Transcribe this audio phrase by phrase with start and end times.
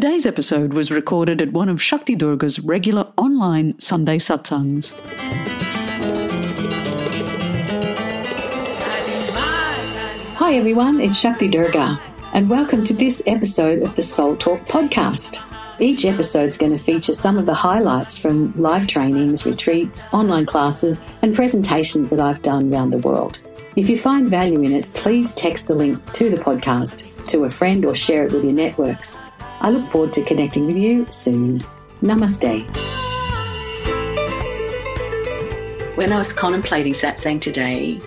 [0.00, 4.92] Today's episode was recorded at one of Shakti Durga's regular online Sunday satsangs.
[10.36, 12.00] Hi everyone, it's Shakti Durga,
[12.32, 15.44] and welcome to this episode of the Soul Talk podcast.
[15.78, 20.46] Each episode is going to feature some of the highlights from live trainings, retreats, online
[20.46, 23.40] classes, and presentations that I've done around the world.
[23.76, 27.50] If you find value in it, please text the link to the podcast to a
[27.50, 29.18] friend or share it with your networks.
[29.62, 31.62] I look forward to connecting with you soon.
[32.00, 32.64] Namaste.
[35.96, 38.00] When I was contemplating satsang today,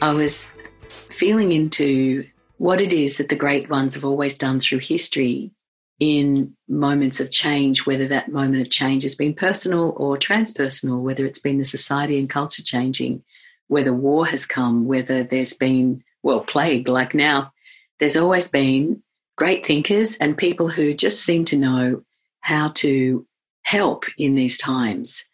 [0.00, 0.48] I was
[0.88, 2.24] feeling into
[2.58, 5.50] what it is that the great ones have always done through history
[5.98, 11.26] in moments of change, whether that moment of change has been personal or transpersonal, whether
[11.26, 13.24] it's been the society and culture changing,
[13.66, 17.52] whether war has come, whether there's been, well, plague like now,
[17.98, 19.02] there's always been
[19.36, 22.02] great thinkers and people who just seem to know
[22.40, 23.26] how to
[23.62, 25.24] help in these times.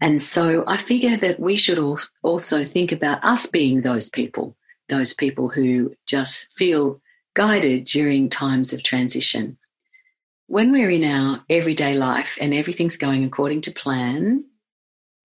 [0.00, 1.78] And so I figure that we should
[2.22, 4.56] also think about us being those people,
[4.88, 7.00] those people who just feel
[7.34, 9.58] guided during times of transition
[10.46, 14.44] when we're in our everyday life and everything's going according to plan,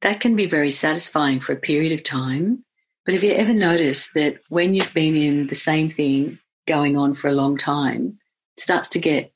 [0.01, 2.63] that can be very satisfying for a period of time.
[3.05, 6.39] But have you ever noticed that when you've been in the same thing
[6.69, 8.17] going on for a long time,
[8.57, 9.33] starts to get,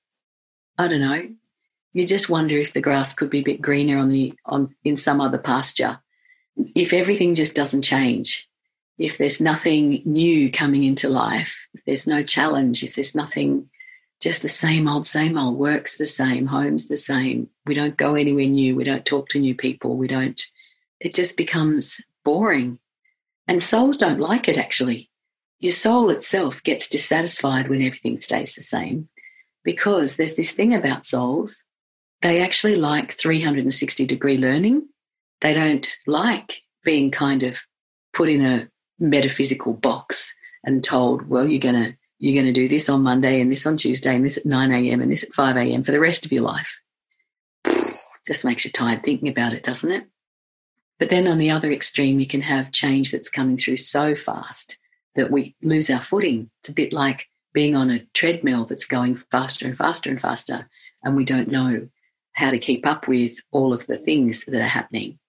[0.77, 1.29] I don't know,
[1.91, 4.95] you just wonder if the grass could be a bit greener on the on in
[4.95, 5.99] some other pasture.
[6.75, 8.47] If everything just doesn't change,
[8.97, 13.69] if there's nothing new coming into life, if there's no challenge, if there's nothing
[14.23, 15.57] just the same old, same old.
[15.57, 17.49] Work's the same, home's the same.
[17.65, 18.75] We don't go anywhere new.
[18.75, 19.97] We don't talk to new people.
[19.97, 20.41] We don't,
[21.01, 22.79] it just becomes boring.
[23.47, 25.09] And souls don't like it actually.
[25.59, 29.07] Your soul itself gets dissatisfied when everything stays the same
[29.63, 31.63] because there's this thing about souls.
[32.21, 34.87] They actually like 360 degree learning.
[35.41, 37.59] They don't like being kind of
[38.13, 38.69] put in a
[38.99, 43.41] metaphysical box and told, well, you're going to you're going to do this on Monday
[43.41, 45.01] and this on Tuesday and this at 9 a.m.
[45.01, 45.83] and this at 5 a.m.
[45.83, 46.81] for the rest of your life.
[48.25, 50.05] Just makes you tired thinking about it, doesn't it?
[50.99, 54.77] But then on the other extreme, you can have change that's coming through so fast
[55.15, 56.49] that we lose our footing.
[56.59, 60.67] It's a bit like being on a treadmill that's going faster and faster and faster,
[61.03, 61.87] and we don't know
[62.33, 65.19] how to keep up with all of the things that are happening.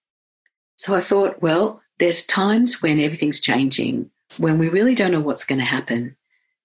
[0.75, 5.45] So I thought, well, there's times when everything's changing, when we really don't know what's
[5.45, 6.15] going to happen.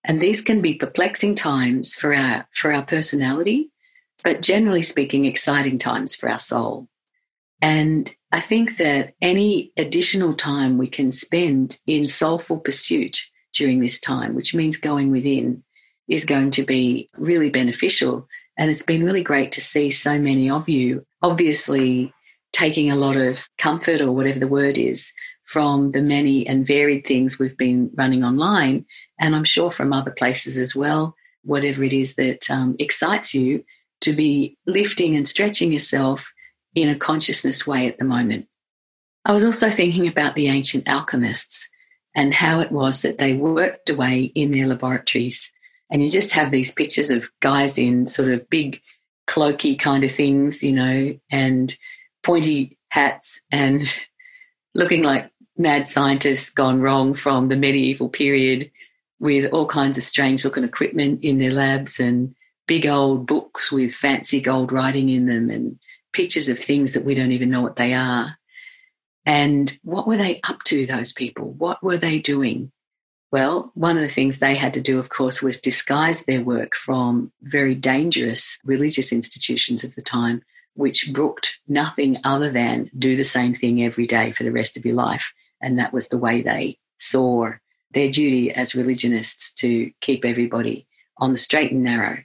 [0.02, 3.70] And these can be perplexing times for our, for our personality,
[4.24, 6.88] but generally speaking, exciting times for our soul.
[7.62, 13.20] And I think that any additional time we can spend in soulful pursuit
[13.52, 15.62] during this time, which means going within,
[16.08, 18.26] is going to be really beneficial.
[18.56, 22.12] And it's been really great to see so many of you, obviously
[22.52, 25.12] taking a lot of comfort or whatever the word is
[25.50, 28.86] from the many and varied things we've been running online,
[29.18, 33.64] and I'm sure from other places as well, whatever it is that um, excites you
[34.02, 36.32] to be lifting and stretching yourself
[36.74, 38.46] in a consciousness way at the moment.
[39.24, 41.68] I was also thinking about the ancient alchemists
[42.14, 45.52] and how it was that they worked away in their laboratories.
[45.90, 48.80] And you just have these pictures of guys in sort of big,
[49.28, 51.76] cloaky kind of things, you know, and
[52.22, 53.82] pointy hats and
[54.74, 58.70] looking like mad scientists gone wrong from the medieval period
[59.18, 62.34] with all kinds of strange looking equipment in their labs and
[62.66, 65.78] big old books with fancy gold writing in them and
[66.12, 68.36] pictures of things that we don't even know what they are.
[69.26, 71.52] And what were they up to, those people?
[71.52, 72.72] What were they doing?
[73.32, 76.74] Well, one of the things they had to do, of course, was disguise their work
[76.74, 80.42] from very dangerous religious institutions of the time,
[80.74, 84.84] which brooked nothing other than do the same thing every day for the rest of
[84.84, 85.32] your life.
[85.62, 87.50] And that was the way they saw
[87.92, 90.86] their duty as religionists to keep everybody
[91.18, 92.18] on the straight and narrow.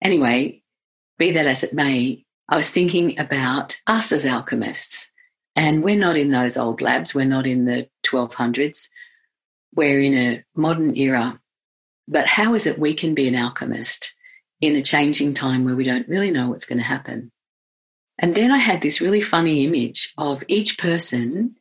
[0.00, 0.62] Anyway,
[1.18, 5.10] be that as it may, I was thinking about us as alchemists.
[5.54, 8.88] And we're not in those old labs, we're not in the 1200s,
[9.74, 11.40] we're in a modern era.
[12.08, 14.14] But how is it we can be an alchemist
[14.60, 17.30] in a changing time where we don't really know what's going to happen?
[18.18, 21.56] And then I had this really funny image of each person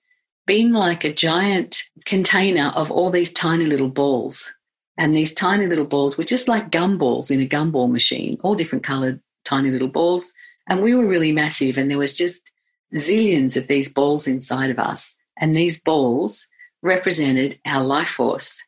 [0.46, 4.54] being like a giant container of all these tiny little balls.
[4.98, 8.84] And these tiny little balls were just like gumballs in a gumball machine, all different
[8.84, 10.34] colored tiny little balls.
[10.72, 12.50] And we were really massive, and there was just
[12.96, 15.18] zillions of these balls inside of us.
[15.36, 16.48] And these balls
[16.82, 18.64] represented our life force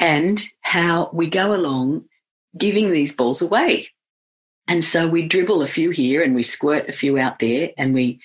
[0.00, 2.06] and how we go along
[2.56, 3.88] giving these balls away.
[4.68, 7.92] And so we dribble a few here and we squirt a few out there and
[7.92, 8.20] we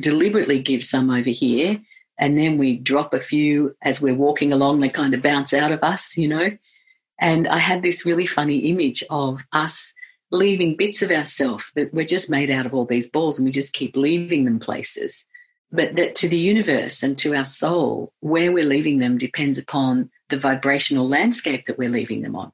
[0.00, 1.80] deliberately give some over here.
[2.18, 5.70] And then we drop a few as we're walking along, they kind of bounce out
[5.70, 6.50] of us, you know.
[7.20, 9.92] And I had this really funny image of us
[10.30, 13.50] leaving bits of ourselves that we're just made out of all these balls and we
[13.50, 15.24] just keep leaving them places.
[15.72, 20.10] But that to the universe and to our soul, where we're leaving them depends upon
[20.28, 22.52] the vibrational landscape that we're leaving them on.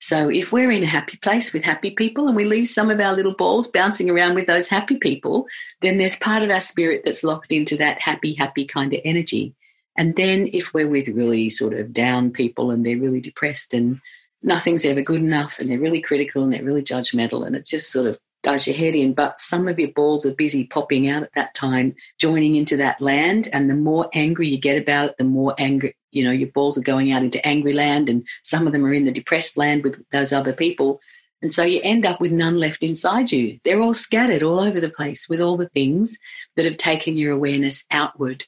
[0.00, 3.00] So if we're in a happy place with happy people and we leave some of
[3.00, 5.46] our little balls bouncing around with those happy people,
[5.80, 9.54] then there's part of our spirit that's locked into that happy, happy kind of energy.
[9.96, 13.98] And then if we're with really sort of down people and they're really depressed and
[14.44, 17.90] nothing's ever good enough and they're really critical and they're really judgmental and it just
[17.90, 19.14] sort of does your head in.
[19.14, 23.00] But some of your balls are busy popping out at that time, joining into that
[23.00, 23.48] land.
[23.52, 26.78] And the more angry you get about it, the more angry, you know, your balls
[26.78, 28.08] are going out into angry land.
[28.08, 31.00] And some of them are in the depressed land with those other people.
[31.40, 33.58] And so you end up with none left inside you.
[33.64, 36.16] They're all scattered all over the place with all the things
[36.56, 38.44] that have taken your awareness outward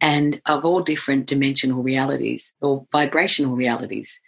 [0.00, 4.20] and of all different dimensional realities or vibrational realities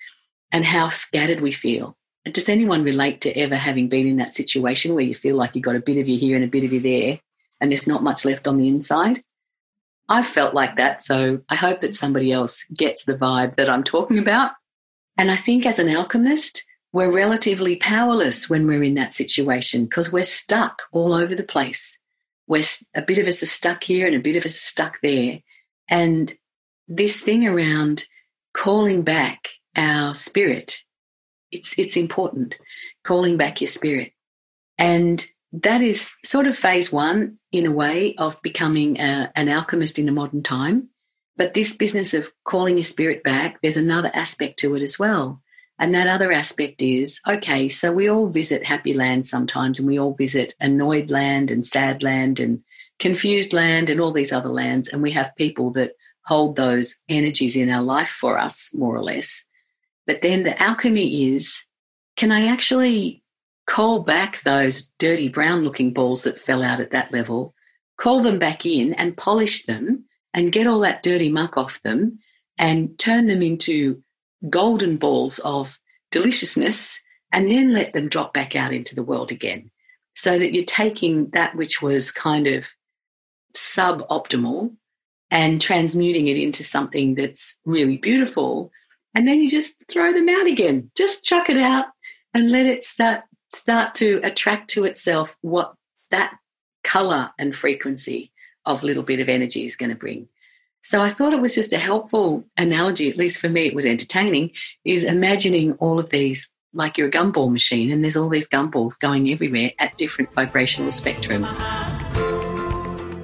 [0.53, 4.95] and how scattered we feel does anyone relate to ever having been in that situation
[4.95, 6.73] where you feel like you've got a bit of you here and a bit of
[6.73, 7.19] you there,
[7.61, 9.23] and there's not much left on the inside?
[10.09, 13.85] I've felt like that, so I hope that somebody else gets the vibe that I'm
[13.85, 14.53] talking about.
[15.17, 20.13] And I think as an alchemist, we're relatively powerless when we're in that situation because
[20.13, 21.97] we're stuck all over the place.
[22.49, 22.65] We're
[22.95, 25.39] a bit of us are stuck here and a bit of us are stuck there.
[25.89, 26.33] And
[26.89, 28.05] this thing around
[28.53, 30.83] calling back our spirit.
[31.51, 32.55] It's it's important
[33.05, 34.13] calling back your spirit.
[34.79, 39.99] And that is sort of phase one in a way of becoming a, an alchemist
[39.99, 40.89] in a modern time.
[41.37, 45.43] But this business of calling your spirit back there's another aspect to it as well.
[45.79, 49.99] And that other aspect is okay so we all visit happy land sometimes and we
[49.99, 52.63] all visit annoyed land and sad land and
[52.99, 55.93] confused land and all these other lands and we have people that
[56.27, 59.45] hold those energies in our life for us more or less
[60.07, 61.65] but then the alchemy is
[62.17, 63.23] can I actually
[63.67, 67.55] call back those dirty brown looking balls that fell out at that level,
[67.97, 70.05] call them back in and polish them
[70.35, 72.19] and get all that dirty muck off them
[72.59, 74.03] and turn them into
[74.49, 75.79] golden balls of
[76.11, 77.01] deliciousness
[77.33, 79.71] and then let them drop back out into the world again.
[80.15, 82.69] So that you're taking that which was kind of
[83.57, 84.75] suboptimal
[85.31, 88.73] and transmuting it into something that's really beautiful
[89.15, 90.91] and then you just throw them out again.
[90.97, 91.87] Just chuck it out
[92.35, 93.23] and let it start
[93.53, 95.75] start to attract to itself what
[96.11, 96.37] that
[96.85, 98.31] color and frequency
[98.65, 100.29] of little bit of energy is going to bring.
[100.83, 103.85] So I thought it was just a helpful analogy, at least for me, it was
[103.85, 104.53] entertaining,
[104.85, 108.99] is imagining all of these like you're a gumball machine and there's all these gumballs
[108.99, 111.57] going everywhere at different vibrational spectrums.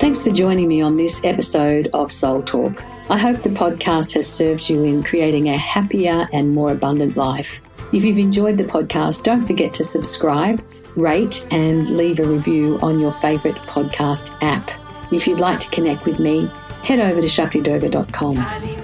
[0.00, 2.82] Thanks for joining me on this episode of Soul Talk.
[3.08, 7.62] I hope the podcast has served you in creating a happier and more abundant life.
[7.92, 10.60] If you've enjoyed the podcast, don't forget to subscribe,
[10.96, 14.72] rate, and leave a review on your favourite podcast app.
[15.12, 16.50] If you'd like to connect with me,
[16.82, 18.75] head over to shaktidurga.com.